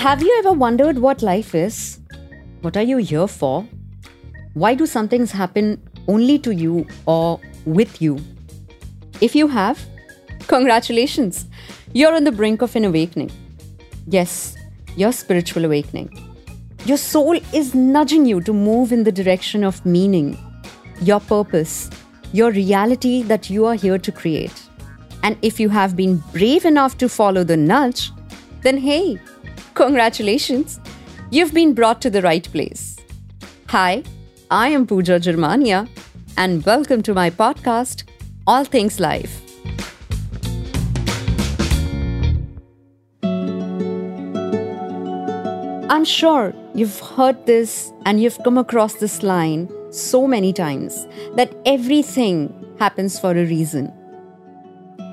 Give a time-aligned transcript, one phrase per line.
[0.00, 1.98] Have you ever wondered what life is?
[2.62, 3.66] What are you here for?
[4.54, 8.18] Why do some things happen only to you or with you?
[9.20, 9.78] If you have,
[10.46, 11.44] congratulations!
[11.92, 13.30] You're on the brink of an awakening.
[14.06, 14.56] Yes,
[14.96, 16.08] your spiritual awakening.
[16.86, 20.38] Your soul is nudging you to move in the direction of meaning,
[21.02, 21.90] your purpose,
[22.32, 24.62] your reality that you are here to create.
[25.22, 28.10] And if you have been brave enough to follow the nudge,
[28.62, 29.18] then hey,
[29.74, 30.80] congratulations,
[31.30, 32.96] you've been brought to the right place.
[33.68, 34.02] Hi,
[34.50, 35.88] I am Pooja Germania,
[36.36, 38.04] and welcome to my podcast,
[38.46, 39.40] All Things Life.
[45.88, 51.54] I'm sure you've heard this and you've come across this line so many times that
[51.64, 53.90] everything happens for a reason.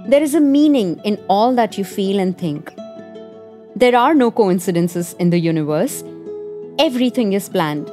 [0.07, 2.73] There is a meaning in all that you feel and think.
[3.77, 6.03] There are no coincidences in the universe,
[6.79, 7.91] everything is planned.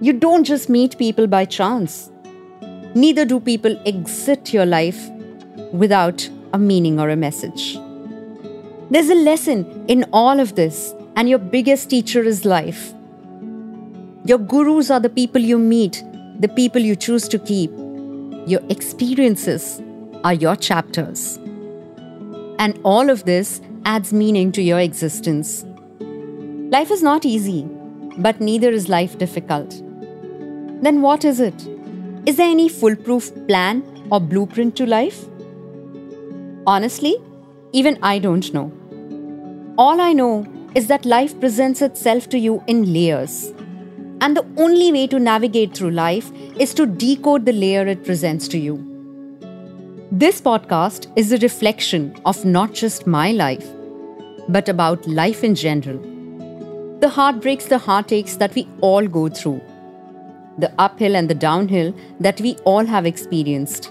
[0.00, 2.10] You don't just meet people by chance,
[2.92, 5.08] neither do people exit your life
[5.72, 7.78] without a meaning or a message.
[8.90, 12.92] There's a lesson in all of this, and your biggest teacher is life.
[14.24, 16.02] Your gurus are the people you meet,
[16.40, 17.70] the people you choose to keep.
[18.48, 19.80] Your experiences
[20.24, 21.38] are your chapters.
[22.62, 25.64] And all of this adds meaning to your existence.
[26.74, 27.64] Life is not easy,
[28.18, 29.70] but neither is life difficult.
[30.80, 31.66] Then what is it?
[32.24, 33.82] Is there any foolproof plan
[34.12, 35.24] or blueprint to life?
[36.64, 37.16] Honestly,
[37.72, 38.70] even I don't know.
[39.76, 43.52] All I know is that life presents itself to you in layers.
[44.20, 48.46] And the only way to navigate through life is to decode the layer it presents
[48.48, 48.91] to you.
[50.14, 53.66] This podcast is a reflection of not just my life,
[54.46, 55.98] but about life in general.
[57.00, 59.62] The heartbreaks, the heartaches that we all go through,
[60.58, 63.90] the uphill and the downhill that we all have experienced.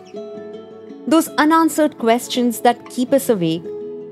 [1.07, 3.63] Those unanswered questions that keep us awake,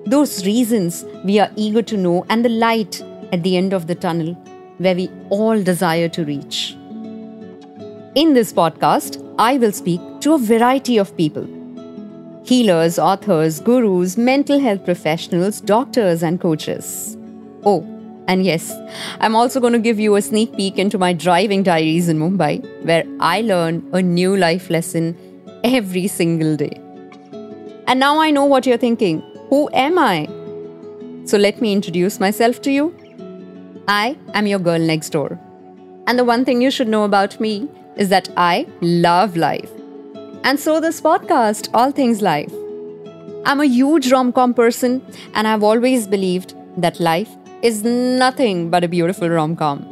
[0.07, 3.94] those reasons we are eager to know, and the light at the end of the
[3.94, 4.34] tunnel
[4.79, 6.75] where we all desire to reach.
[8.16, 11.59] In this podcast, I will speak to a variety of people
[12.49, 17.15] healers, authors, gurus, mental health professionals, doctors, and coaches.
[17.63, 17.81] Oh,
[18.27, 18.73] and yes,
[19.19, 22.53] I'm also going to give you a sneak peek into my driving diaries in Mumbai,
[22.85, 25.15] where I learn a new life lesson
[25.63, 26.73] every single day.
[27.87, 30.27] And now I know what you're thinking who am I?
[31.25, 32.95] So let me introduce myself to you.
[33.87, 35.39] I am your girl next door.
[36.07, 39.78] And the one thing you should know about me is that I love life.
[40.49, 42.51] And so, this podcast, All Things Life.
[43.45, 44.95] I'm a huge rom com person,
[45.35, 47.29] and I've always believed that life
[47.61, 49.83] is nothing but a beautiful rom com.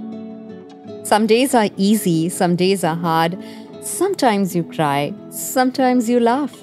[1.03, 3.37] Some days are easy, some days are hard,
[3.83, 6.57] sometimes you cry, sometimes you laugh.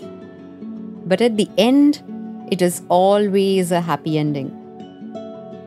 [1.06, 2.02] But at the end,
[2.50, 4.50] it is always a happy ending.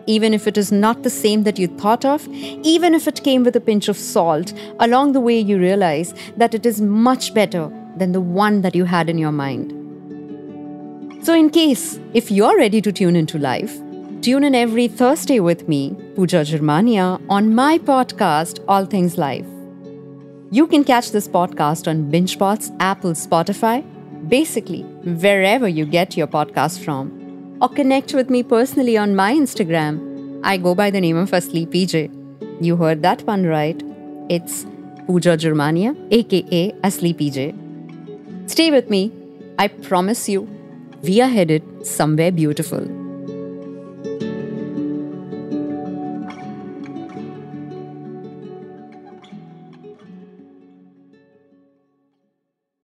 [0.05, 3.45] Even if it is not the same that you thought of, even if it came
[3.45, 7.71] with a pinch of salt, along the way you realize that it is much better
[7.97, 9.73] than the one that you had in your mind.
[11.25, 13.75] So, in case if you're ready to tune into life,
[14.21, 19.45] tune in every Thursday with me, Pooja Germania, on my podcast, All Things Life.
[20.51, 23.83] You can catch this podcast on BingePods, Apple, Spotify,
[24.29, 24.83] basically
[25.25, 27.57] wherever you get your podcast from.
[27.61, 30.39] Or connect with me personally on my Instagram.
[30.43, 32.63] I go by the name of Asli PJ.
[32.63, 33.81] You heard that one right.
[34.29, 34.65] It's
[35.07, 37.66] Pooja Germania, aka Asli PJ.
[38.47, 39.11] Stay with me.
[39.59, 40.47] I promise you,
[41.03, 43.06] we are headed somewhere beautiful.